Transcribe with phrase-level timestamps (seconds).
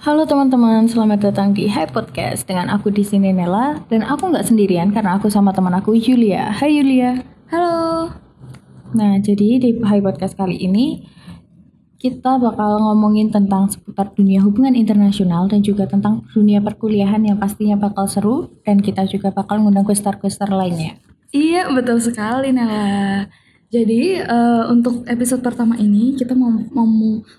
[0.00, 4.48] Halo teman-teman, selamat datang di Hai Podcast dengan aku di sini Nela dan aku nggak
[4.48, 6.48] sendirian karena aku sama teman aku Julia.
[6.56, 7.20] Hai Julia.
[7.52, 8.08] Halo.
[8.96, 11.04] Nah, jadi di Hai Podcast kali ini
[12.00, 17.76] kita bakal ngomongin tentang seputar dunia hubungan internasional dan juga tentang dunia perkuliahan yang pastinya
[17.76, 20.96] bakal seru dan kita juga bakal ngundang questar-questar lainnya.
[21.28, 23.28] Iya, betul sekali Nela.
[23.70, 26.90] Jadi uh, untuk episode pertama ini kita mau, mau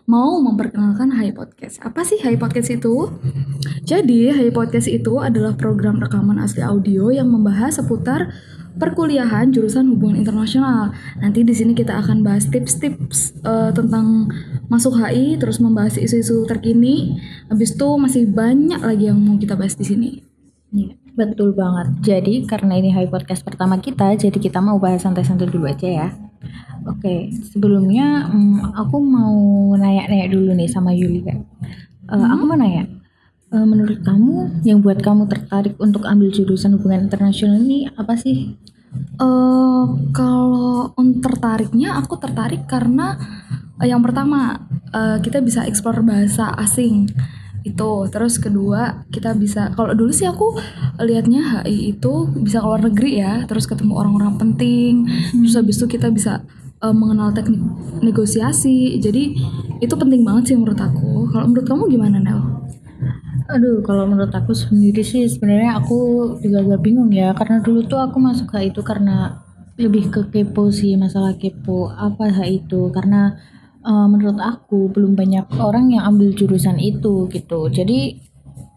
[0.07, 1.84] mau memperkenalkan Hai Podcast.
[1.84, 3.11] Apa sih Hai Podcast itu?
[3.84, 8.32] Jadi Hai Podcast itu adalah program rekaman asli audio yang membahas seputar
[8.79, 10.96] perkuliahan jurusan hubungan internasional.
[11.19, 14.32] Nanti di sini kita akan bahas tips-tips uh, tentang
[14.71, 17.19] masuk HI, terus membahas isu-isu terkini.
[17.52, 20.24] Habis itu masih banyak lagi yang mau kita bahas di sini.
[20.71, 20.96] Iya.
[21.11, 21.88] Betul banget.
[22.02, 26.07] Jadi karena ini high podcast pertama kita, jadi kita mau bahas santai-santai dulu aja ya.
[26.89, 29.37] Oke, sebelumnya um, aku mau
[29.77, 31.37] nanya-nanya dulu nih sama Yulia.
[32.09, 32.33] Uh, hmm?
[32.33, 32.89] Aku mau nanya,
[33.53, 38.57] uh, menurut kamu yang buat kamu tertarik untuk ambil jurusan hubungan internasional ini apa sih?
[39.21, 43.16] Uh, kalau tertariknya, aku tertarik karena
[43.77, 47.07] uh, yang pertama uh, kita bisa eksplor bahasa asing
[47.61, 50.57] itu terus kedua kita bisa kalau dulu sih aku
[50.97, 55.45] lihatnya HI itu bisa keluar negeri ya terus ketemu orang-orang penting hmm.
[55.45, 56.41] terus habis itu kita bisa
[56.81, 57.61] uh, mengenal teknik
[58.01, 59.37] negosiasi jadi
[59.77, 62.41] itu penting banget sih menurut aku kalau menurut kamu gimana Nel?
[63.51, 67.99] Aduh, kalau menurut aku sendiri sih sebenarnya aku juga agak bingung ya karena dulu tuh
[67.99, 69.43] aku masuk HI itu karena
[69.75, 73.35] lebih ke kepo sih masalah kepo apa HI itu karena
[73.85, 77.69] uh, menurut aku belum banyak orang yang ambil jurusan itu gitu.
[77.69, 78.17] Jadi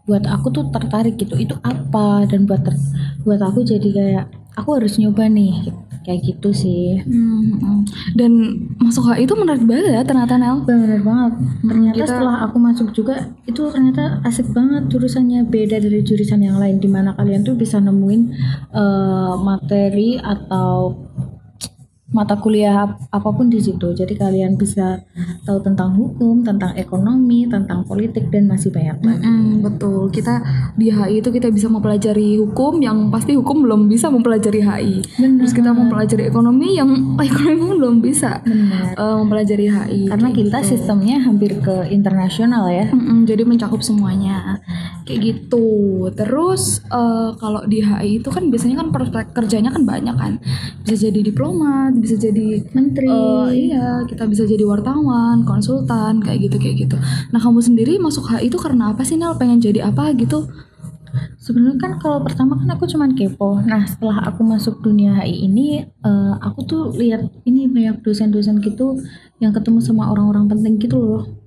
[0.05, 1.33] buat aku tuh tertarik gitu.
[1.37, 2.29] Itu apa?
[2.29, 2.77] Dan buat ter,
[3.25, 4.25] buat aku jadi kayak
[4.55, 5.73] aku harus nyoba nih
[6.05, 7.01] kayak gitu sih.
[7.01, 7.81] Hmm, hmm.
[8.13, 8.31] dan
[8.77, 10.61] masuk HI itu menarik banget ya ternyata Nel.
[10.61, 11.33] Benar banget.
[11.65, 12.07] Ternyata Kita...
[12.13, 15.49] setelah aku masuk juga itu ternyata asik banget jurusannya.
[15.49, 18.21] Beda dari jurusan yang lain di mana kalian tuh bisa nemuin
[18.77, 21.04] uh, materi atau
[22.15, 23.91] mata kuliah apa pun di situ.
[23.91, 25.03] Jadi kalian bisa
[25.43, 29.27] tahu tentang hukum, tentang ekonomi, tentang politik dan masih banyak lagi.
[29.27, 30.07] Mm -hmm, betul.
[30.07, 30.39] Kita
[30.79, 34.95] di HI itu kita bisa mempelajari hukum yang pasti hukum belum bisa mempelajari HI.
[35.19, 35.43] Benar.
[35.43, 36.89] Terus kita mempelajari ekonomi yang
[37.27, 38.39] ekonomi pun belum bisa
[38.95, 40.01] Uh, mempelajari HI.
[40.07, 40.69] Karena kita gitu.
[40.75, 42.87] sistemnya hampir ke internasional ya.
[42.87, 44.63] Mm -hmm, jadi mencakup semuanya.
[45.05, 45.67] Kayak gitu.
[46.17, 50.41] Terus uh, kalau di HI itu kan biasanya kan prospek kerjanya kan banyak kan.
[50.81, 53.05] Bisa jadi diplomat, bisa jadi menteri.
[53.07, 56.97] uh, iya kita bisa jadi wartawan konsultan kayak gitu kayak gitu.
[57.29, 59.37] Nah kamu sendiri masuk HI itu karena apa sih Nel?
[59.37, 60.49] Pengen jadi apa gitu?
[61.37, 63.61] Sebenarnya kan kalau pertama kan aku cuman kepo.
[63.61, 68.97] Nah setelah aku masuk dunia HI ini uh, aku tuh lihat ini banyak dosen-dosen gitu
[69.37, 71.44] yang ketemu sama orang-orang penting gitu loh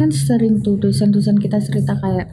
[0.00, 2.32] kan sering tuh dosen-dosen kita cerita kayak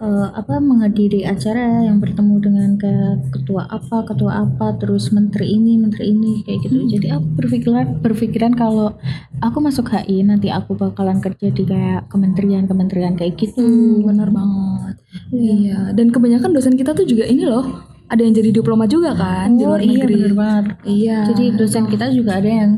[0.00, 2.92] uh, apa menghadiri acara yang bertemu dengan ke
[3.32, 6.76] ketua apa ketua apa terus menteri ini menteri ini kayak gitu.
[6.76, 6.90] Hmm.
[6.92, 8.96] jadi aku berpikiran berpikiran kalau
[9.40, 13.64] aku masuk HI nanti aku bakalan kerja di kayak kementerian kementerian kayak gitu.
[13.64, 14.94] Hmm, benar banget.
[15.32, 15.54] Iya.
[15.56, 15.78] iya.
[15.96, 19.58] Dan kebanyakan dosen kita tuh juga ini loh ada yang jadi diplomat juga kan oh,
[19.58, 20.14] di luar iya, negeri.
[20.14, 20.64] bener banget.
[20.86, 21.18] Iya.
[21.32, 22.70] Jadi dosen kita juga ada yang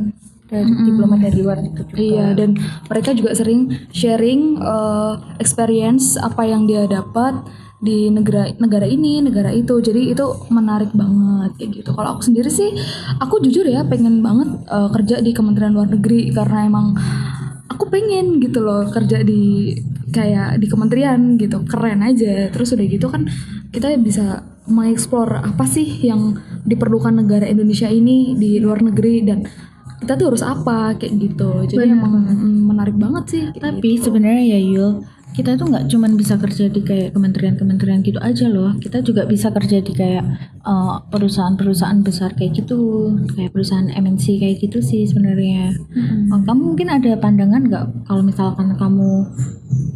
[0.49, 0.87] dari mm -hmm.
[0.89, 1.99] diplomat dari luar itu juga.
[2.01, 2.51] Iya, dan
[2.89, 3.61] mereka juga sering
[3.93, 7.37] sharing uh, experience apa yang dia dapat
[7.79, 9.79] di negara negara ini, negara itu.
[9.79, 11.91] Jadi itu menarik banget kayak gitu.
[11.95, 12.75] Kalau aku sendiri sih,
[13.23, 16.97] aku jujur ya pengen banget uh, kerja di Kementerian Luar Negeri karena emang
[17.69, 19.77] aku pengen gitu loh kerja di
[20.11, 21.63] kayak di kementerian gitu.
[21.69, 22.51] Keren aja.
[22.51, 23.29] Terus udah gitu kan
[23.71, 26.37] kita bisa mengeksplor apa sih yang
[26.69, 29.49] diperlukan negara Indonesia ini di luar negeri dan
[29.99, 31.99] kita tuh harus apa kayak gitu jadi Bener.
[31.99, 32.13] emang
[32.71, 34.11] menarik banget sih tapi gitu.
[34.11, 34.93] sebenarnya ya Yul
[35.37, 39.53] kita tuh nggak cuman bisa kerja di kayak kementerian-kementerian gitu aja loh kita juga bisa
[39.53, 40.25] kerja di kayak
[40.65, 46.33] uh, perusahaan-perusahaan besar kayak gitu kayak perusahaan MNC kayak gitu sih sebenarnya hmm.
[46.33, 49.29] oh, kamu mungkin ada pandangan nggak kalau misalkan kamu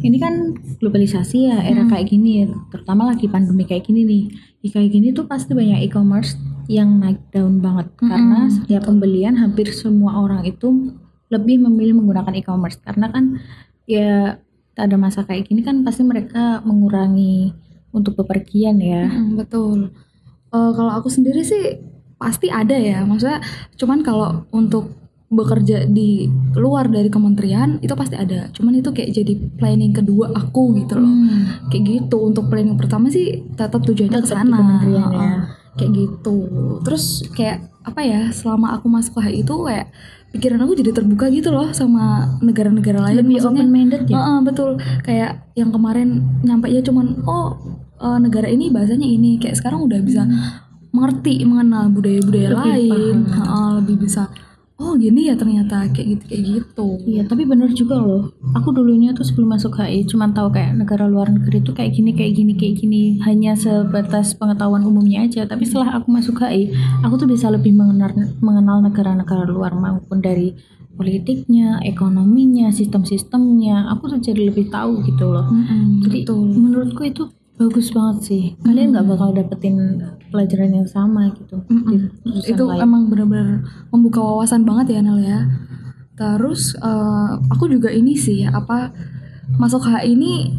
[0.05, 1.91] ini kan globalisasi ya era hmm.
[1.91, 4.23] kayak gini terutama lagi pandemi kayak gini nih
[4.71, 6.39] kayak gini tuh pasti banyak e-commerce
[6.71, 8.09] yang naik daun banget mm -hmm.
[8.09, 10.95] karena setiap pembelian hampir semua orang itu
[11.33, 13.41] lebih memilih menggunakan e-commerce karena kan
[13.89, 14.37] ya
[14.73, 17.53] ada masa kayak gini kan pasti mereka mengurangi
[17.93, 19.05] untuk bepergian ya.
[19.05, 19.93] Hmm, betul.
[20.49, 21.77] Uh, kalau aku sendiri sih
[22.17, 23.05] pasti ada ya.
[23.05, 23.41] Maksudnya
[23.77, 24.97] cuman kalau untuk
[25.33, 28.49] bekerja di luar dari kementerian itu pasti ada.
[28.49, 31.09] Cuman itu kayak jadi planning kedua aku gitu loh.
[31.09, 31.69] Hmm.
[31.69, 32.17] Kayak gitu.
[32.17, 34.81] Untuk planning pertama sih tetap tujuannya ke sana.
[34.89, 36.37] ya kayak gitu.
[36.85, 39.91] Terus kayak apa ya selama aku masuk HI itu kayak
[40.33, 43.21] pikiran aku jadi terbuka gitu loh sama negara-negara lain.
[43.21, 44.15] Lebih Maksudnya- open minded ya?
[44.17, 44.69] Heeh, betul.
[45.01, 46.09] Kayak yang kemarin
[46.41, 47.57] nyampe ya cuman oh
[47.99, 49.37] eh, negara ini bahasanya ini.
[49.37, 50.25] Kayak sekarang udah bisa
[50.93, 53.25] mengerti mengenal budaya-budaya lain.
[53.25, 53.33] paham.
[53.33, 54.29] Heeh, lebih bisa
[54.83, 58.35] oh gini ya ternyata kayak gitu kayak gitu Iya, tapi bener juga loh.
[58.53, 62.11] Aku dulunya tuh sebelum masuk HI cuman tahu kayak negara luar negeri tuh kayak gini,
[62.11, 63.03] kayak gini, kayak gini.
[63.23, 65.47] Hanya sebatas pengetahuan umumnya aja.
[65.47, 68.11] Tapi setelah aku masuk HI, aku tuh bisa lebih mengenal
[68.43, 70.51] mengenal negara-negara luar maupun dari
[70.93, 73.89] politiknya, ekonominya, sistem-sistemnya.
[73.97, 75.49] Aku tuh jadi lebih tahu gitu loh.
[75.49, 76.43] Mm-mm, Jadi betul.
[76.53, 77.23] menurutku itu
[77.55, 78.43] bagus banget sih.
[78.59, 79.75] Kalian nggak bakal dapetin
[80.27, 81.61] pelajaran yang sama gitu.
[81.63, 82.09] Mm-mm.
[82.23, 82.81] jurusan itu lain.
[82.81, 85.39] emang benar-benar membuka wawasan banget ya Nel ya
[86.13, 88.93] terus eh, aku juga ini sih apa
[89.53, 90.53] masuk HI ini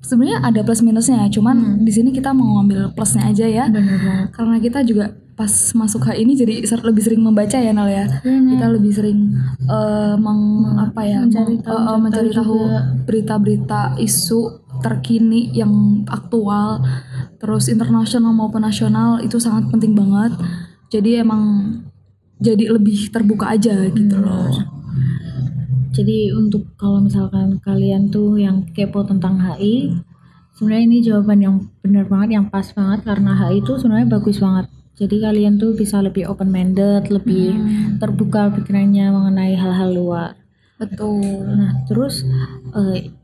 [0.00, 4.26] sebenarnya ada plus minusnya cuman di sini kita mau ngambil plusnya aja ya bener banget.
[4.32, 5.04] karena kita juga
[5.34, 9.34] pas masuk HI ini jadi ser- lebih sering membaca ya Nel ya kita lebih sering
[9.60, 10.42] eh, meng,
[10.80, 12.58] apa ya mencari meng- tahu, eh, mencari tahu
[13.04, 16.84] berita-berita isu terkini yang aktual
[17.40, 20.36] terus internasional maupun nasional itu sangat penting banget.
[20.92, 21.72] Jadi emang
[22.36, 24.52] jadi lebih terbuka aja gitu loh.
[25.94, 29.94] Jadi untuk kalau misalkan kalian tuh yang kepo tentang HI,
[30.58, 34.66] sebenarnya ini jawaban yang benar banget, yang pas banget karena HI itu sebenarnya bagus banget.
[34.94, 37.54] Jadi kalian tuh bisa lebih open minded, lebih
[37.98, 40.30] terbuka pikirannya mengenai hal-hal luar.
[40.74, 41.46] betul.
[41.46, 42.26] Nah terus
[42.74, 43.14] eh,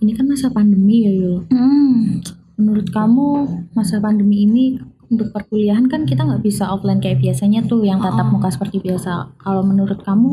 [0.00, 1.46] ini kan masa pandemi ya Yul.
[1.52, 2.20] Hmm,
[2.60, 3.26] Menurut kamu
[3.72, 4.76] masa pandemi ini
[5.08, 9.32] untuk perkuliahan kan kita nggak bisa offline kayak biasanya tuh yang tatap muka seperti biasa.
[9.40, 10.30] Kalau menurut kamu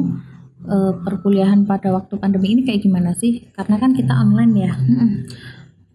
[0.67, 3.47] eh, perkuliahan pada waktu pandemi ini kayak gimana sih?
[3.55, 4.71] Karena kan kita online ya.
[4.75, 5.11] mm-mm.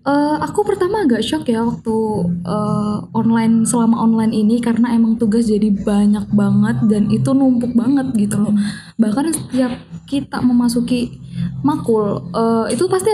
[0.03, 1.95] Eh, aku pertama agak shock ya waktu
[2.43, 8.11] eh, online selama online ini karena emang tugas jadi banyak banget dan itu numpuk banget
[8.19, 8.55] gitu loh.
[8.99, 9.79] Bahkan setiap
[10.11, 11.23] kita memasuki
[11.63, 13.11] makul eh, itu pasti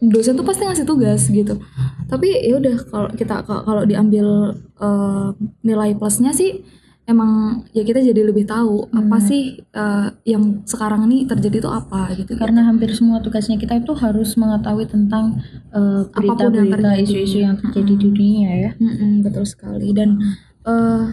[0.00, 1.60] dosen tuh pasti ngasih tugas gitu.
[2.08, 5.28] Tapi ya udah kalau kita ka- kalau diambil eh,
[5.62, 6.64] nilai plusnya sih
[7.10, 12.14] emang ya kita jadi lebih tahu apa sih eh, yang sekarang ini terjadi itu apa
[12.16, 12.32] gitu.
[12.38, 15.36] Karena hampir semua tugasnya kita itu harus mengetahui tentang
[15.74, 18.70] eh, yang berita-berita, isu-isu yang terjadi di dunia ya.
[18.78, 20.16] Mm-mm, betul sekali dan
[20.64, 21.04] eh,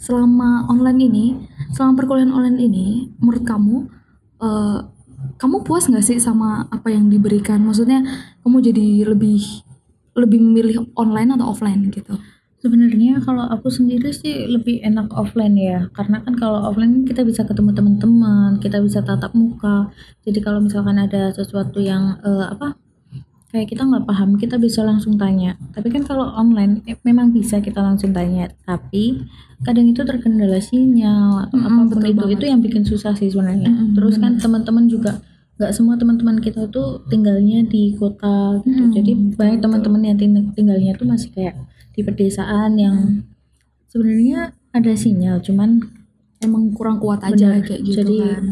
[0.00, 1.26] selama online ini,
[1.76, 2.86] selama perkuliahan online ini,
[3.20, 3.76] menurut kamu,
[4.40, 4.78] eh,
[5.40, 7.64] kamu puas nggak sih sama apa yang diberikan?
[7.64, 8.04] Maksudnya
[8.44, 9.40] kamu jadi lebih
[10.12, 12.20] lebih memilih online atau offline gitu?
[12.60, 17.40] Sebenarnya kalau aku sendiri sih lebih enak offline ya, karena kan kalau offline kita bisa
[17.48, 19.88] ketemu teman-teman, kita bisa tatap muka.
[20.28, 22.76] Jadi kalau misalkan ada sesuatu yang eh, apa
[23.48, 25.56] kayak kita nggak paham, kita bisa langsung tanya.
[25.72, 29.24] Tapi kan kalau online eh, memang bisa kita langsung tanya, tapi
[29.64, 32.36] kadang itu terkendala sinyal atau Mm-mm, apa pun betul itu, banget.
[32.36, 33.72] itu yang bikin susah sih sebenarnya.
[33.72, 35.16] Mm-mm, Terus kan teman-teman juga
[35.60, 38.80] nggak semua teman-teman kita tuh tinggalnya di kota gitu.
[38.80, 41.54] Mm, Jadi betul, banyak teman-teman yang ting- tinggalnya tuh masih kayak
[41.92, 42.96] di pedesaan yang
[43.86, 44.40] sebenarnya
[44.72, 45.84] ada sinyal cuman
[46.40, 48.44] Emang kurang kuat aja Bener, kayak gitu jadi kan?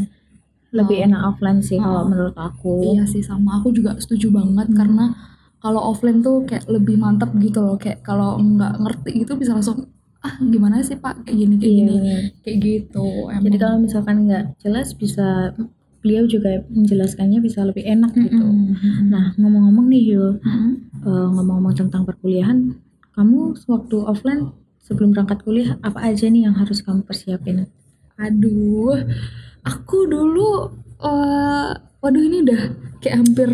[0.77, 1.89] lebih enak offline sih Oh.
[1.89, 2.85] kalau menurut aku.
[2.85, 3.65] Iya sih sama.
[3.65, 5.17] Aku juga setuju banget karena
[5.57, 7.81] kalau offline tuh kayak lebih mantap gitu loh.
[7.81, 9.89] Kayak kalau nggak ngerti itu bisa langsung
[10.21, 11.25] ah gimana sih pak?
[11.25, 12.17] Kayak gini kayak Iya, gini.
[12.45, 13.43] kayak gitu emang.
[13.49, 15.57] jadi kalau misalkan nggak jelas bisa
[16.09, 19.05] beliau juga menjelaskannya bisa lebih enak gitu Mm-mm, mm-mm.
[19.13, 20.73] nah ngomong-ngomong nih Yul Mm-mm.
[21.05, 22.73] eh, ngomong-ngomong tentang perkuliahan
[23.13, 27.69] kamu sewaktu offline sebelum berangkat kuliah apa aja nih yang harus kamu persiapin
[28.17, 28.97] aduh
[29.63, 32.63] aku dulu eh waduh ini udah
[32.99, 33.51] kayak hampir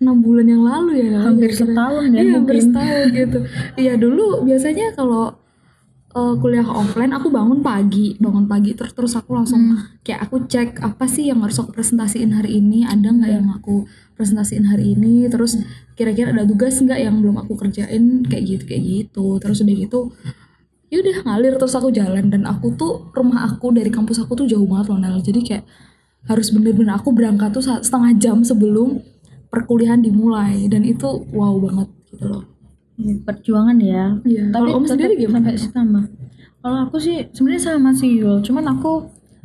[0.00, 1.70] enam bulan yang lalu ya hampir kira-kira.
[1.70, 3.38] setahun ya Iya, hampir setahun gitu.
[3.78, 5.24] Iya dulu biasanya kalau
[6.12, 10.80] eh, kuliah offline aku bangun pagi, bangun pagi terus terus aku langsung kayak aku cek
[10.84, 15.26] apa sih yang harus aku presentasiin hari ini, ada nggak yang aku presentasiin hari ini,
[15.32, 15.56] terus
[15.96, 19.26] kira-kira ada tugas nggak yang belum aku kerjain kayak gitu kayak gitu.
[19.40, 20.00] Terus udah gitu
[20.92, 24.46] ya udah ngalir terus aku jalan dan aku tuh rumah aku dari kampus aku tuh
[24.46, 25.16] jauh banget loh Nel.
[25.24, 25.64] Jadi kayak
[26.28, 29.00] harus bener-bener aku berangkat tuh setengah jam sebelum
[29.48, 32.51] perkuliahan dimulai dan itu wow banget gitu loh.
[33.18, 34.42] Perjuangan ya Iya.
[34.48, 35.50] tapi Kalau om sendiri gimana?
[35.50, 36.00] sampai sama
[36.58, 38.92] kalau aku sih sebenarnya sama sih Yul cuman aku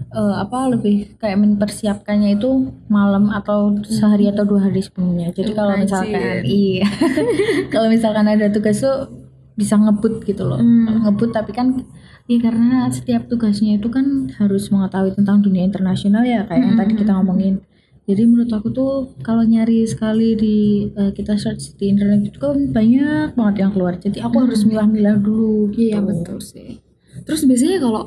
[0.09, 2.49] eh, apa lebih kayak mempersiapkannya itu
[2.87, 5.83] malam atau sehari atau dua hari sebelumnya jadi kalau Rajin.
[5.83, 6.85] misalkan iya
[7.73, 9.09] kalau misalkan ada tugas tuh
[9.53, 11.01] bisa ngebut gitu loh Hmm.
[11.03, 11.81] ngebut tapi kan
[12.25, 14.05] ya karena setiap tugasnya itu kan
[14.37, 17.63] harus mengetahui tentang dunia internasional ya kayak yang tadi kita ngomongin
[18.07, 20.57] jadi menurut aku tuh kalau nyari sekali di
[20.91, 25.19] eh, kita search di internet itu kan banyak banget yang keluar jadi aku harus milah-milah
[25.19, 25.91] dulu gitu.
[25.91, 26.79] Iya betul sih.
[27.27, 28.01] terus biasanya kalau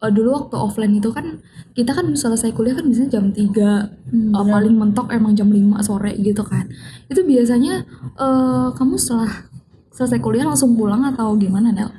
[0.00, 1.26] eh, dulu waktu offline itu kan
[1.74, 3.70] kita kan selesai kuliah kan biasanya jam 3
[4.10, 6.66] Hmm, Eh, paling mentok emang jam 5 sore gitu kan
[7.06, 7.86] itu biasanya
[8.18, 9.50] eh, kamu setelah
[9.90, 11.90] selesai kuliah langsung pulang atau gimana Nel?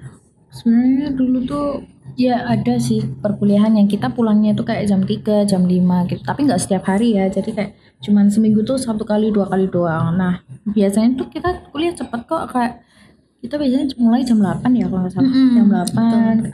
[0.52, 1.68] Sebenarnya dulu tuh
[2.16, 6.22] ya ada sih perkuliahan yang kita pulangnya tuh kayak jam 3, jam 5 gitu.
[6.24, 7.30] Tapi nggak setiap hari ya.
[7.32, 10.18] Jadi kayak cuman seminggu tuh satu kali dua kali doang.
[10.18, 12.82] Nah, biasanya tuh kita kuliah cepet kok kayak
[13.42, 15.32] kita biasanya mulai jam 8 ya kalau nggak salah.
[15.34, 15.68] Mm-mm, jam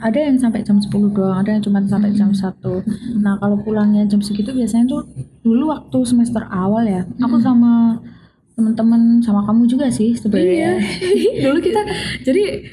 [0.00, 3.20] Ada yang sampai jam 10 doang, ada yang cuma sampai jam 1.
[3.20, 5.04] Nah, kalau pulangnya jam segitu biasanya tuh
[5.44, 7.04] dulu waktu semester awal ya.
[7.20, 8.00] Aku sama
[8.58, 10.82] teman-teman sama kamu juga sih sebenarnya.
[11.46, 11.78] dulu kita
[12.26, 12.66] jadi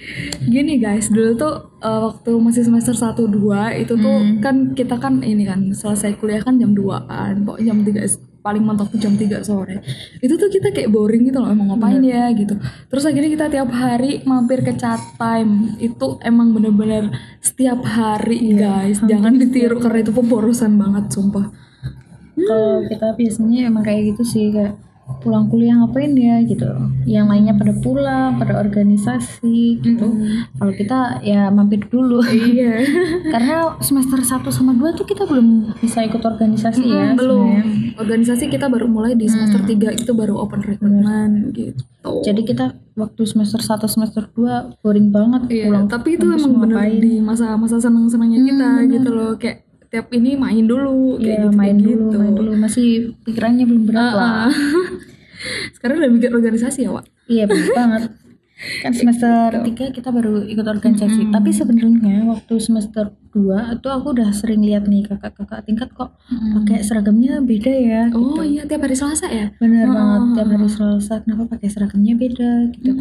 [0.49, 5.21] gini guys dulu tuh eh, waktu masih semester 1 2 itu tuh kan kita kan
[5.21, 8.01] ini kan selesai kuliah kan jam 2an pokoknya jam 3
[8.41, 9.81] paling mentok jam 3 sore.
[10.21, 12.53] Itu tuh kita kayak boring gitu loh emang ngapain ya gitu.
[12.89, 15.73] Terus akhirnya kita tiap hari mampir ke chat time.
[15.81, 17.09] Itu emang bener-bener
[17.41, 19.01] setiap hari guys.
[19.01, 21.49] jangan ditiru karena itu pemborosan banget sumpah.
[22.37, 24.77] Kalau kita biasanya emang kayak gitu sih kayak
[25.21, 26.65] pulang kuliah ngapain ya gitu.
[27.05, 30.07] Yang lainnya pada pulang pada organisasi gitu.
[30.55, 32.21] Kalau kita ya mampir dulu.
[32.25, 32.81] Iya.
[33.33, 37.41] Karena semester 1 sama 2 tuh kita belum bisa ikut organisasi ya belum.
[37.47, 37.97] sebenarnya.
[37.97, 41.81] organisasi kita baru mulai di semester 3 itu baru open recruitment gitu.
[42.21, 46.77] Jadi kita waktu semester 1 semester 2 boring banget Iya, pulang tapi itu emang bener
[46.79, 47.01] ngapain.
[47.01, 49.64] di masa-masa seneng-senengnya kita gitu loh kayak
[49.95, 52.17] tiap ini main dulu kayak gitu main kayak dulu gitu.
[52.19, 52.87] main dulu masih
[53.23, 54.51] pikirannya belum berat lah
[55.75, 58.03] sekarang udah mikir organisasi ya Wak Iya bener banget.
[58.55, 61.27] Kan semester 3 kita baru ikut organisasi.
[61.27, 66.79] Tapi sebenarnya waktu semester 2 itu aku udah sering lihat nih kakak-kakak tingkat kok pakai
[66.79, 68.01] seragamnya beda ya.
[68.13, 68.45] oh gitu.
[68.45, 72.51] iya tiap hari Selasa ya Bener Oh, banget tiap hari Selasa kenapa pakai seragamnya beda
[72.71, 72.91] gitu.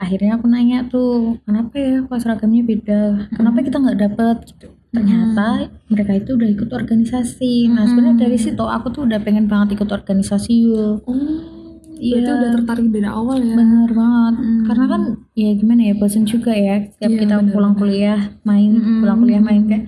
[0.00, 3.00] Akhirnya aku nanya tuh kenapa ya kok seragamnya beda?
[3.36, 4.68] Kenapa kita nggak dapet gitu?
[4.90, 5.46] Ternyata
[5.86, 7.70] mereka itu udah ikut organisasi.
[7.70, 11.06] Nah sebenarnya dari situ aku tuh udah pengen banget ikut organisasi yuk.
[11.06, 11.58] oh
[12.00, 12.16] Iya.
[12.16, 14.34] berarti udah tertarik dari awal ya Bener banget.
[14.64, 15.02] Karena kan
[15.36, 18.98] ya gimana ya bosen juga ya setiap Iya, kita bener, pulang kuliah main, Mm-mm.
[19.04, 19.84] pulang kuliah main kayak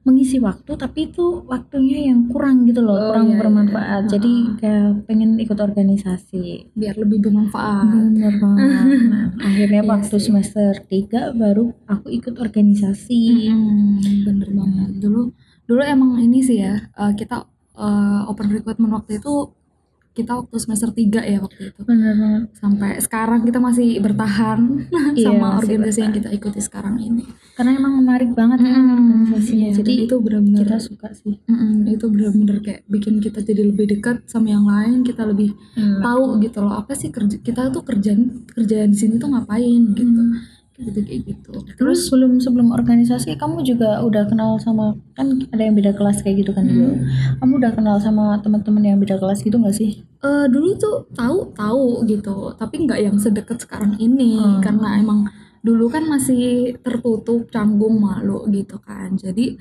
[0.00, 3.38] mengisi waktu tapi itu waktunya yang kurang gitu loh, Oh, kurang iya, iya.
[3.38, 4.02] bermanfaat.
[4.08, 6.72] Jadi kayak pengen ikut organisasi.
[6.72, 8.86] biar lebih bermanfaat Bener banget.
[9.04, 10.24] Nah, akhirnya Iya waktu sih.
[10.26, 13.22] semester 3 baru aku ikut organisasi.
[13.50, 15.30] Mm-mm, bener banget dulu
[15.62, 19.52] dulu emang ini sih ya eh, kita eh, open recruitment waktu itu
[20.10, 22.42] kita waktu semester 3 ya waktu itu Bener banget.
[22.52, 24.58] sampai sekarang kita masih bertahan
[25.12, 26.26] Iya, sama organisasi yang bertahan.
[26.26, 27.22] kita ikuti sekarang ini.
[27.54, 28.89] Karena emang menarik banget kan Mm-mm, organisasinya.
[29.80, 31.34] Jadi itu benar-benar kita suka sih.
[31.44, 36.00] Mm-mm, itu benar-benar kayak bikin kita jadi lebih dekat sama yang lain, kita lebih Hmm.
[36.00, 40.22] tahu gitu loh apa sih kerja kita tuh kerjaan kerjaan di sini tuh ngapain gitu.
[40.72, 41.52] Kayak gitu kayak gitu.
[41.76, 46.40] Terus sebelum sebelum organisasi kamu juga udah kenal sama kan ada yang beda kelas kayak
[46.40, 46.96] gitu kan dulu.
[47.36, 50.00] Kamu udah kenal sama teman-teman yang beda kelas gitu nggak sih?
[50.20, 54.60] Eh, dulu tuh tahu tahu gitu, tapi nggak yang sedekat sekarang ini Hmm.
[54.60, 55.28] karena emang
[55.60, 59.14] dulu kan masih tertutup, canggung, malu gitu kan.
[59.16, 59.56] Jadi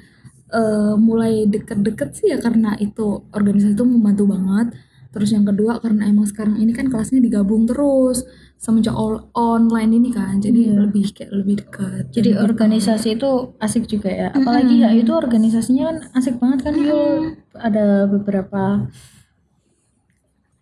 [0.49, 4.73] eh, mulai deket-deket sih ya karena itu organisasi itu membantu banget.
[5.09, 8.25] Terus yang kedua karena emang sekarang ini kan kelasnya digabung terus
[8.61, 10.85] semenjak all- online ini kan, jadi Iya.
[10.85, 12.03] lebih kayak lebih dekat.
[12.13, 14.27] Jadi organisasi itu asik juga ya.
[14.29, 17.39] Apalagi ya itu organisasinya kan asik banget kan Yul.
[17.57, 18.85] Ada beberapa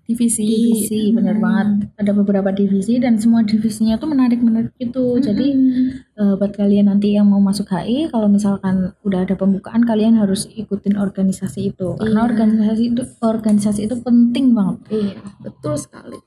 [0.08, 0.48] divisi.
[0.48, 1.92] divisi, bener banget.
[2.00, 5.20] Ada beberapa divisi dan semua divisinya tuh menarik-menarik gitu.
[5.20, 5.48] Jadi
[6.16, 10.48] eh, buat kalian nanti yang mau masuk HI, kalau misalkan udah ada pembukaan, kalian harus
[10.48, 12.00] ikutin organisasi itu.
[12.00, 12.28] Karena Iya.
[12.32, 14.80] organisasi itu organisasi itu penting banget.
[14.90, 16.18] Iya, betul sekali.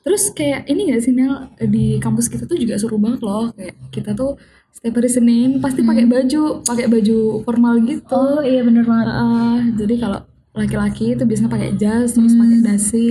[0.00, 3.50] Terus kayak ini gak sih Nel di kampus kita tuh juga seru banget loh.
[3.52, 4.38] Kayak kita tuh
[4.70, 8.14] setiap hari Senin pasti pakai baju, pakai baju formal gitu.
[8.14, 9.06] Oh iya bener banget.
[9.10, 10.20] Heeh, jadi kalau
[10.56, 13.08] laki-laki itu biasanya pakai jas, terus pakai dasi,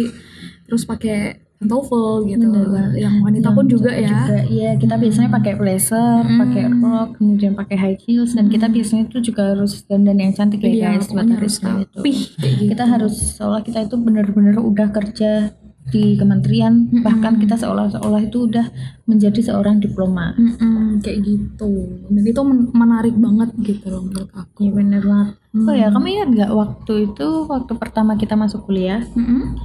[0.65, 1.17] terus pakai
[1.55, 2.51] pantofel gitu.
[2.51, 2.91] Bener.
[2.99, 4.09] Yang wanita pun juga ya.
[4.11, 9.07] Juga, iya kita biasanya pakai blazer, pakai rok, kemudian pakai high heels dan kita biasanya
[9.07, 11.71] tuh juga harus dandan yang cantik ya Iya, guys buat harus itu.
[11.95, 12.65] kayak gitu.
[12.75, 15.55] Kita harus seolah kita itu benar-benar udah kerja
[15.93, 18.65] di kementerian, bahkan kita seolah-olah itu udah
[19.05, 20.33] menjadi seorang diploma.
[20.33, 22.01] Mm-mm, kayak gitu.
[22.09, 24.65] Dan itu men- menarik banget gitu loh menurut aku.
[24.65, 25.29] Iya bener banget.
[25.53, 25.67] Hmm.
[25.69, 29.55] Oh ya, kamu ingat nggak waktu itu waktu pertama kita masuk kuliah, Mm-mm.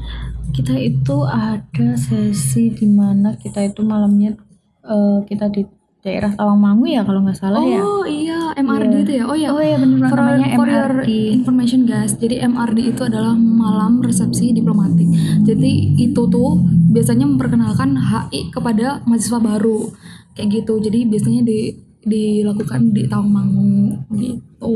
[0.53, 4.37] kita itu ada sesi di mana kita itu malamnya
[4.85, 5.65] eh, kita di
[6.01, 7.79] daerah Tawangmangu ya kalau nggak salah ya.
[7.79, 9.25] Oh iya, MRD itu ya.
[9.25, 9.49] Oh iya.
[9.49, 11.11] Oh iya banget For, namanya for your MRD.
[11.35, 15.07] information guys, jadi MRD itu adalah malam resepsi diplomatik.
[15.43, 19.93] Jadi itu tuh biasanya memperkenalkan HI kepada mahasiswa baru,
[20.33, 20.81] kayak gitu.
[20.81, 21.61] Jadi biasanya di
[22.01, 24.73] dilakukan di Tawangmangu gitu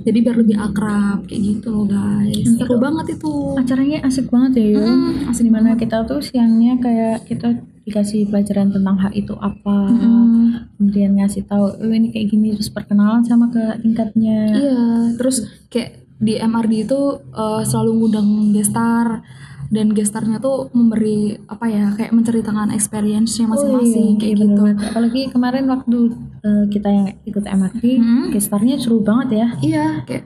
[0.00, 4.52] jadi biar lebih akrab kayak gitu loh guys Hmm, seru banget itu acaranya asik banget
[4.56, 5.84] ya Yul Mm, asik di mana banget.
[5.84, 7.48] kita tuh siangnya kayak kita
[7.84, 10.33] dikasih pelajaran tentang hak itu apa Mm,
[10.72, 14.78] kemudian ngasih tahu oh ini kayak gini terus perkenalan sama ke tingkatnya iya
[15.14, 19.22] terus kayak di MRD itu eh, selalu ngundang gestar
[19.66, 24.46] dan gestarnya tuh memberi apa ya kayak menceritakan experience-nya masing-masing Oh, iya, kayak iya, bener
[24.46, 24.76] gitu banget.
[24.86, 25.98] apalagi kemarin waktu
[26.40, 28.24] uh, kita yang ikut MRT Hmm.
[28.30, 30.24] gestarnya seru banget ya Iya, kayak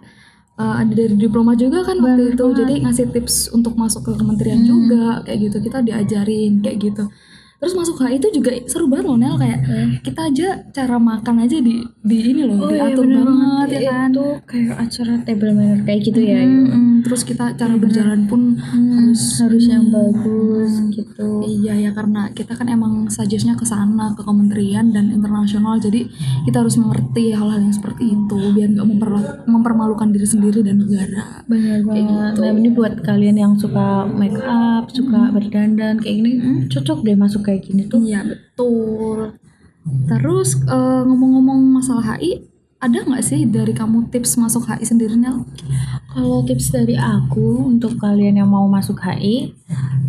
[0.55, 2.45] uh, ada dari diploma juga kan waktu Bener itu.
[2.45, 2.59] banget.
[2.59, 4.69] Jadi ngasih tips untuk masuk ke kementerian Hmm.
[4.69, 5.57] juga kayak gitu.
[5.63, 7.05] Kita diajarin kayak gitu.
[7.59, 9.61] Terus masuk HI itu juga seru banget loh Nel kayak
[10.01, 13.81] kita aja cara makan aja di di ini loh Oh iya diatur bener banget ya
[13.89, 14.09] kan.
[14.09, 16.67] itu kayak acara table manner kayak gitu ya Mm, Yul.
[16.71, 16.97] mm.
[17.01, 22.53] Terus kita cara berjalan pun Hmm, harus harus yang bagus gitu Iya ya karena kita
[22.53, 26.07] kan emang suggestnya ke sana ke kementerian dan internasional jadi
[26.45, 28.87] kita harus mengerti hal-hal yang seperti itu biar nggak
[29.45, 31.43] mempermalukan diri sendiri dan negara.
[31.45, 32.41] benar banget gitu.
[32.41, 37.17] nah ini buat kalian yang suka make up suka berdandan kayak gini hmm, cocok deh
[37.17, 39.41] masuk kayak gini tuh Iya betul.
[40.05, 42.45] Terus eh, ngomong-ngomong masalah HI,
[42.79, 45.49] ada nggak sih dari kamu tips masuk HI sendiri Nel?
[46.13, 49.57] Kalau tips dari aku untuk kalian yang mau masuk HI,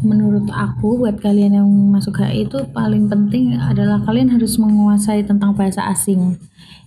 [0.04, 5.56] menurut aku buat kalian yang masuk HI itu paling penting adalah kalian harus menguasai tentang
[5.56, 6.36] bahasa asing.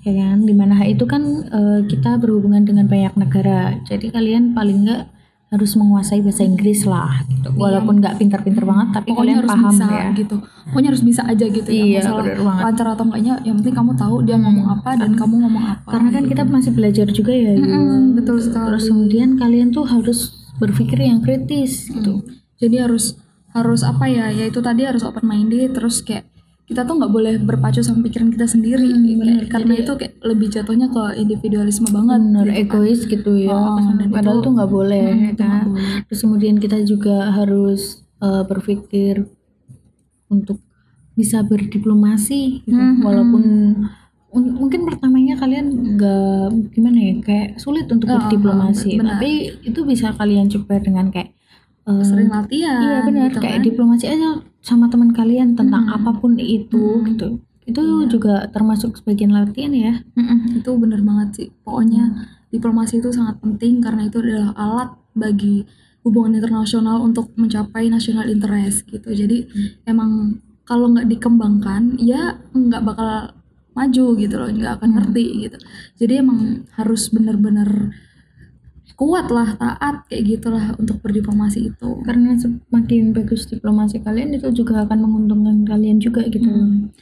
[0.04, 0.44] Ya kan?
[0.44, 3.80] Di mana HI itu kan eh, kita berhubungan dengan banyak negara.
[3.88, 5.08] Jadi kalian paling enggak
[5.52, 7.52] harus menguasai bahasa Inggris lah gitu.
[7.52, 9.12] Walaupun nggak pintar-pintar banget tapi Iya.
[9.12, 10.06] Pokoknya kalian harus paham bisa ya.
[10.16, 10.36] gitu.
[10.72, 11.84] Pokoknya harus bisa aja gitu ya.
[11.84, 12.62] Iya, Masalah bener banget.
[12.64, 15.88] lancar atau enggaknya, yang penting kamu tahu dia ngomong apa dan kamu ngomong apa.
[15.92, 17.52] Karena kan kita masih belajar juga ya.
[17.52, 17.68] Yul.
[17.68, 18.66] Mm-mm, betul sekali.
[18.72, 20.18] Terus kemudian kalian tuh harus
[20.56, 22.24] berpikir yang kritis gitu.
[22.56, 23.20] Jadi harus
[23.52, 24.32] harus apa ya?
[24.32, 25.76] Ya itu tadi harus open minded.
[25.76, 26.31] Terus kayak
[26.62, 28.86] kita tuh nggak boleh berpacu sama pikiran kita sendiri.
[28.86, 29.44] Hmm, bener.
[29.46, 32.20] Karena itu kayak lebih jatuhnya ke individualisme banget.
[32.22, 32.62] bener gitu kan.
[32.62, 33.76] egois gitu ya Oh,
[34.08, 35.86] padahal itu- tuh nggak boleh Hmm, itu nggak kan boleh.
[36.06, 37.80] terus kemudian kita juga harus
[38.18, 39.26] eh, berpikir
[40.28, 40.62] untuk
[41.12, 42.72] bisa berdiplomasi gitu.
[42.72, 43.42] Hmm, walaupun
[44.30, 49.18] un- mungkin pertamanya kalian nggak gimana ya kayak sulit untuk Oh, berdiplomasi benar.
[49.18, 51.34] tapi itu bisa kalian coba dengan kayak
[51.84, 52.78] Sering latihan.
[52.78, 53.66] iya benar gitu kayak kan.
[53.66, 54.28] diplomasi aja
[54.60, 55.96] sama teman kalian tentang Hmm.
[55.96, 57.06] apa pun itu Hmm.
[57.08, 57.28] gitu
[57.62, 58.06] itu Iya.
[58.08, 61.48] juga termasuk sebagian latihan ya Mm-mm, itu bener banget sih.
[61.62, 62.10] Pokoknya
[62.48, 65.62] diplomasi itu sangat penting karena itu adalah alat bagi
[66.02, 69.06] hubungan internasional untuk mencapai national interest gitu.
[69.08, 69.46] Jadi
[69.84, 73.30] emang kalau nggak dikembangkan ya nggak bakal
[73.72, 74.96] maju gitu loh, nggak akan Hmm.
[75.00, 75.58] ngerti gitu.
[75.96, 76.38] Jadi emang
[76.72, 77.94] harus bener-bener
[79.02, 81.90] kuat lah, taat kayak gitulah untuk berdiplomasi itu.
[82.06, 86.94] karena semakin bagus diplomasi kalian itu juga akan menguntungkan kalian juga gitu Hmm.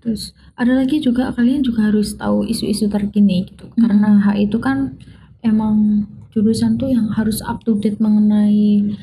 [0.00, 4.96] terus ada lagi juga kalian juga harus tahu isu-isu terkini gitu karena hak itu kan
[5.44, 8.96] emang jurusan tuh yang harus up to date mengenai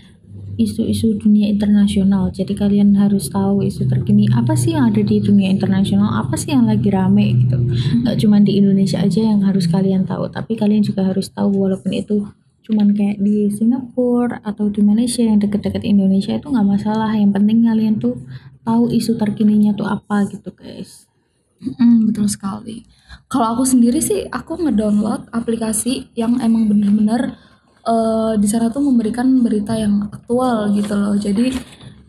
[0.58, 2.32] isu-isu dunia internasional.
[2.32, 4.28] Jadi kalian harus tahu isu terkini.
[4.32, 6.26] Apa sih yang ada di dunia internasional?
[6.26, 7.58] Apa sih yang lagi rame gitu?
[8.04, 10.28] Nggak cuma di Indonesia aja yang harus kalian tahu.
[10.32, 12.28] Tapi kalian juga harus tahu walaupun itu
[12.62, 17.12] cuman kayak di Singapura atau di Malaysia yang deket-deket Indonesia itu nggak masalah.
[17.14, 18.16] Yang penting kalian tuh
[18.62, 21.12] tahu isu terkininya tuh apa gitu guys.
[21.62, 22.90] Mm, betul sekali.
[23.30, 27.38] Kalau aku sendiri sih, aku ngedownload aplikasi yang emang bener-bener
[27.86, 31.16] eh, di sana tuh memberikan berita yang aktual gitu loh.
[31.18, 31.54] Jadi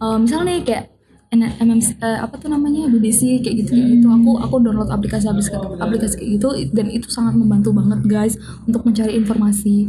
[0.03, 0.85] eh, misalnya kayak
[1.33, 4.07] MMC, eh, apa tuh namanya BBC kayak gitu gitu.
[4.13, 8.35] Aku aku download aplikasi aplikasi aplikasi kayak gitu dan itu sangat membantu banget guys
[8.69, 9.89] untuk mencari informasi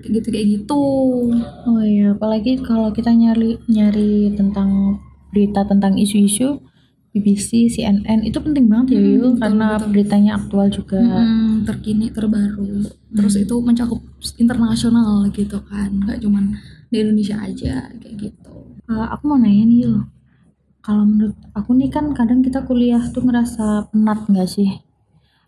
[0.00, 0.84] kayak gitu kayak gitu.
[1.68, 4.96] oh iya apalagi kalau kita nyari nyari tentang
[5.28, 6.56] berita tentang isu-isu
[7.18, 9.88] BBC, CNN itu penting banget ya Hmm, Yul betul, karena betul.
[9.90, 11.00] beritanya aktual juga.
[11.00, 12.66] Mm, terkini terbaru.
[13.10, 14.00] Terus itu mencakup
[14.36, 16.56] internasional gitu kan nggak cuman
[16.88, 18.52] di Indonesia aja kayak gitu.
[18.88, 19.98] Eh, aku mau nanya nih Yul
[20.80, 24.70] kalau menurut aku nih kan kadang kita kuliah tuh ngerasa penat nggak sih?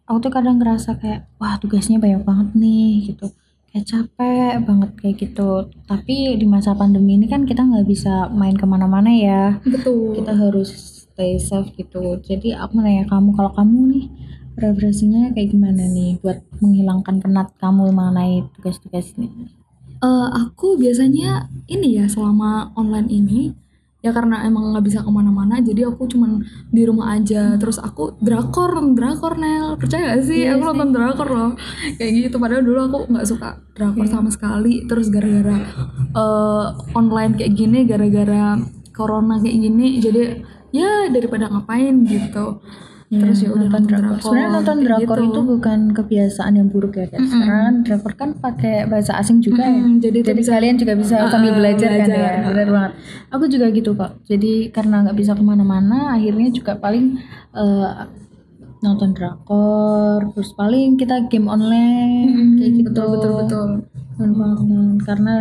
[0.05, 3.31] Aku tuh kadang ngerasa kayak wah tugasnya banyak banget nih gitu.
[3.71, 5.51] Kayak capek banget kayak gitu.
[5.87, 9.63] Tapi di masa pandemi ini kan kita nggak bisa main ke mana-mana ya.
[9.63, 10.19] Betul.
[10.19, 10.71] Kita harus
[11.21, 12.17] stay safe gitu.
[12.25, 14.05] Jadi aku nanya kamu kalau kamu nih
[14.57, 19.29] preferensinya kayak gimana nih buat menghilangkan penat kamu mengenai tugas-tugas ini?
[20.01, 23.53] Eh, aku biasanya ini ya selama online ini
[24.01, 26.41] ya karena emang nggak bisa ke mana-mana jadi aku cuman
[26.73, 27.61] di rumah aja.
[27.61, 29.77] Terus aku drakor drakor Nel.
[29.77, 30.49] Percaya gak sih?
[30.49, 31.53] Iya aku nonton drakor loh.
[32.01, 32.37] Kayak gitu.
[32.41, 34.13] Padahal dulu aku nggak suka drakor Iya.
[34.17, 34.89] sama sekali.
[34.89, 35.69] Terus gara-gara
[36.17, 38.57] eh, online kayak gini gara-gara
[38.97, 40.23] corona kayak gini jadi
[40.71, 42.63] ya daripada ngapain gitu
[43.11, 44.23] terus ya udah nonton drakor.
[44.23, 45.31] Sebenarnya nonton drakor gitu.
[45.35, 47.27] itu bukan kebiasaan yang buruk ya guys.
[47.27, 49.83] Karena drakor kan pakai bahasa asing juga ya.
[49.83, 52.31] Mm-mm, jadi Jadi, bisa- kalian juga bisa sambil Ah, belajar, kan belajar.
[52.39, 52.47] ya.
[52.47, 52.93] Benar banget.
[53.35, 54.15] Aku juga gitu kok.
[54.25, 57.19] Jadi karena nggak bisa ke mana-mana, akhirnya juga paling
[57.51, 57.91] eh,
[58.79, 60.31] nonton drakor.
[60.31, 62.87] Terus paling kita game online kayak gitu.
[62.95, 63.69] betul betul betul
[64.15, 64.97] Bener banget.
[65.03, 65.35] Karena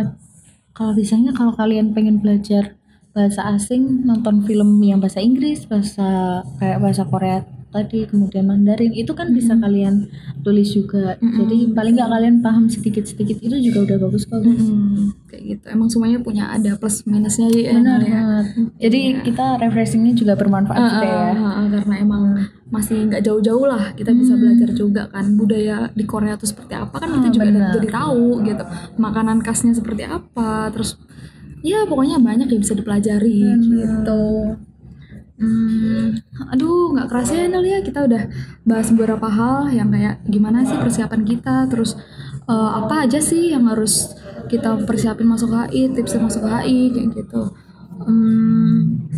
[0.74, 2.74] kalau biasanya kalau kalian pengen belajar
[3.10, 9.14] bahasa asing, nonton film yang bahasa Inggris, bahasa kayak bahasa Korea tadi, kemudian Mandarin, itu
[9.14, 10.10] kan bisa kalian
[10.42, 11.14] tulis juga.
[11.22, 14.42] Jadi paling nggak kalian paham sedikit-sedikit itu juga udah bagus kok.
[14.42, 14.58] guys.
[14.58, 18.20] Hmm, kayak gitu emang semuanya punya ada plus minusnya ya Benar ya.
[18.82, 21.14] Jadi kita refreshingnya juga bermanfaat juga ya.
[21.14, 22.22] Ah, ah, ah, karena emang
[22.70, 27.02] masih nggak jauh-jauh lah kita bisa belajar juga kan budaya di Korea itu seperti apa
[27.02, 27.74] kan kita juga benar.
[27.74, 30.94] jadi tahu gitu makanan khasnya seperti apa terus
[31.60, 34.24] ya pokoknya banyak yang bisa dipelajari gitu
[35.40, 36.20] Hmm,
[36.52, 38.28] aduh nggak kerasa ya Nel ya kita udah
[38.68, 41.96] bahas beberapa hal yang kayak gimana sih persiapan kita terus
[42.44, 44.12] eh, apa aja sih yang harus
[44.52, 47.56] kita persiapin masuk HI tipsnya masuk HI kayak gitu
[48.00, 49.08] Hmm,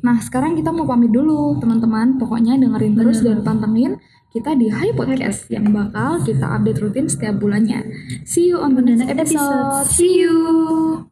[0.00, 2.16] Nah, sekarang kita mau pamit dulu, teman-teman.
[2.16, 4.00] Pokoknya dengerin terus dan pantengin
[4.32, 7.84] kita di Hai Podcast yang bakal kita update rutin setiap bulannya.
[8.24, 9.84] See you on the next episode.
[9.92, 11.09] See you.